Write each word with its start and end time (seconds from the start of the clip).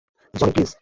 Johnny, 0.33 0.51
please! 0.51 0.69